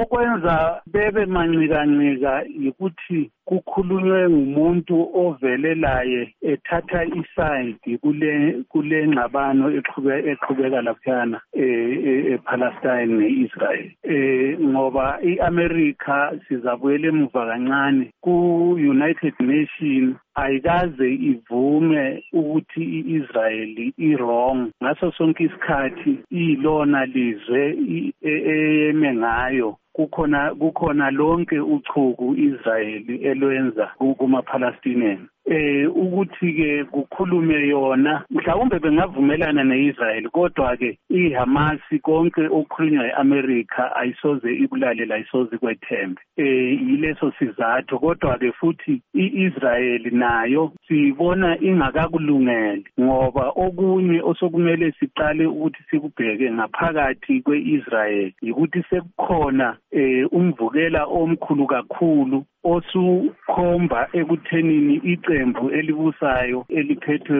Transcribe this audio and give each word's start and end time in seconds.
okwenza 0.00 0.80
bebe 0.92 1.26
mancikancika 1.26 2.32
yikuthi 2.62 3.30
kukhulunywe 3.44 4.30
ngumuntu 4.30 4.96
ovelelaye 5.14 6.34
ethatha 6.42 7.04
isayidi 7.04 7.98
kule 7.98 8.62
kule 8.68 9.08
ngxabano 9.08 9.64
eqhubeka 10.32 10.82
laphayana 10.82 11.38
ePalestine 12.34 13.12
neIsrael. 13.18 13.86
Eh 14.02 14.58
ngoba 14.60 15.18
iAmerica 15.22 16.16
sizabuyela 16.48 17.08
emuva 17.08 17.46
kancane 17.46 18.04
ku-United 18.24 19.34
Nations 19.40 20.16
ayikaze 20.36 21.08
ivume 21.14 22.22
ukuthi 22.32 22.82
iIsrael 23.00 23.92
iwrong. 23.98 24.70
Ngaso 24.82 25.12
sonke 25.12 25.44
isikhathi 25.44 26.18
ilona 26.30 27.06
lizwe 27.06 27.60
eyeme 28.22 29.14
ngayo. 29.14 29.76
Kukhona 29.92 30.54
kukhona 30.54 31.10
lonke 31.10 31.58
uchuku 31.60 32.34
Israel 32.34 33.04
elwenza 33.28 33.86
kuma 34.18 34.42
Palestinians 34.42 35.28
eh 35.46 35.88
ukuthi 35.96 36.52
ke 36.52 36.84
kukhulume 36.84 37.68
yona. 37.68 38.24
Mhlawumbe 38.30 38.78
bengavumelana 38.78 39.64
neIsrael 39.64 40.28
kodwa 40.30 40.76
ke 40.76 40.98
iHamas 41.10 41.80
konke 42.02 42.46
okukhulunywa 42.46 43.06
eAmerica 43.06 43.96
ayisoze 43.96 44.54
ibulale 44.54 45.04
la 45.04 45.18
isoze 45.18 45.58
kwethembe 45.58 46.20
eh 46.36 46.80
yileso 46.88 47.32
sizathu 47.38 47.98
kodwa 47.98 48.38
ke 48.38 48.52
futhi 48.52 49.02
iIsrael 49.14 50.02
nayo 50.12 50.72
sibona 50.88 51.60
ingakakulungeli 51.60 52.84
ngoba 53.00 53.48
okunye 53.48 54.20
osokumele 54.20 54.92
siqale 54.92 55.46
ukuthi 55.46 55.82
sikubheke 55.90 56.52
ngaphakathi 56.52 57.40
kweIsrael 57.40 58.32
ukuthi 58.42 58.82
sekukhona 58.90 59.76
eh 59.90 60.26
umvukela 60.32 61.04
omkhulu 61.04 61.66
kakhulu 61.66 62.44
osukhomba 62.72 64.08
ekuthenini 64.12 64.94
iqembu 65.12 65.70
elibusayo 65.78 66.64
eliphethwe 66.68 67.38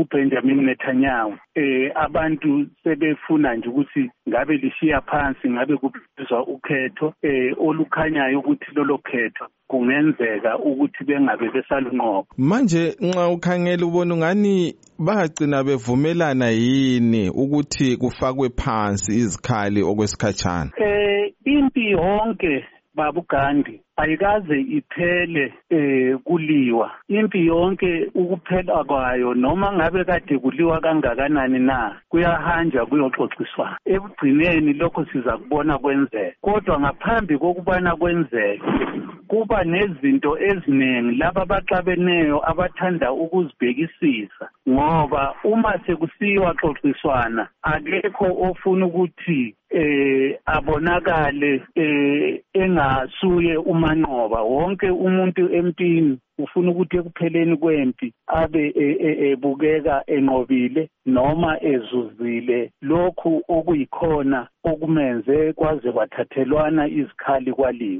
uBenjamin 0.00 0.60
Netanyahu 0.64 1.34
eh 1.54 1.92
abantu 1.94 2.66
sebefuna 2.82 3.54
nje 3.54 3.68
ukuthi 3.68 4.10
ngabe 4.28 4.56
lishiya 4.56 5.00
phansi 5.00 5.50
ngabe 5.50 5.76
kubizwa 5.76 6.46
ukhetho 6.46 7.14
eh 7.22 7.54
olukhanyayo 7.66 8.38
ukuthi 8.38 8.66
lolo 8.74 8.98
khetho 8.98 9.46
kungenzeka 9.68 10.58
ukuthi 10.58 11.04
bengabe 11.04 11.50
besalunqoba. 11.50 12.26
Manje 12.38 12.96
nxa 13.00 13.28
ukhangela 13.28 13.86
ubona 13.86 14.14
ungani 14.14 14.74
bagcina 14.98 15.64
bevumelana 15.64 16.48
yini 16.50 17.30
ukuthi 17.30 17.96
kufakwe 17.96 18.48
phansi 18.48 19.12
izikhali 19.12 19.82
okwesikhatshana 19.82 20.70
eh 20.76 21.32
impi 21.44 21.90
yonke 21.90 22.64
babugandi 22.98 23.80
ayikaze 23.96 24.60
iphele 24.60 25.54
eh 25.70 26.18
kuliwa. 26.24 26.90
Impi 27.08 27.46
yonke 27.46 28.10
ukuphela 28.14 28.84
kwayo 28.84 29.34
noma 29.34 29.72
ngabe 29.72 30.04
kade 30.04 30.38
kuliwa 30.38 30.80
kangakanani 30.80 31.58
na 31.58 31.96
kuyahanja 32.08 32.86
kuyoxoxiswana 32.86 33.78
ekugcineni 33.84 34.72
lokho 34.72 35.04
siza 35.04 35.38
kubona 35.38 35.78
kwenzeka. 35.78 36.36
Kodwa 36.40 36.80
ngaphambi 36.80 37.38
kokubana 37.38 37.96
kwenzeke 37.96 38.62
kuba 39.28 39.64
nezinto 39.64 40.38
eziningi 40.38 41.16
laba 41.16 41.42
abaxabeneyo 41.42 42.38
abathanda 42.50 43.12
ukuzibhekisisa. 43.12 44.48
Ngoba 44.68 45.34
uma 45.44 45.72
sekusiwa 45.86 46.54
xoxiswana 46.60 47.48
akekho 47.62 48.26
ofuna 48.46 48.86
ukuthi 48.86 49.54
eh 49.70 50.38
abonakale 50.46 51.62
eh 51.74 52.40
engasuye 52.52 53.56
umanqoba. 53.56 54.42
Wonke 54.42 54.90
umuntu 54.90 55.52
empini 55.52 56.18
ufuna 56.38 56.70
ukuthi 56.70 56.96
ekupheleni 56.96 57.56
kwempi 57.56 58.12
abe 58.26 58.72
ebukeka 59.30 60.02
enqobile 60.06 60.88
noma 61.06 61.50
ezuzile. 61.72 62.70
Lokhu 62.82 63.42
okuyikhona 63.48 64.40
okumenze 64.64 65.52
kwaze 65.52 65.92
kwathathelwana 65.92 66.88
izikhali 66.88 67.52
kwaliwa. 67.52 67.96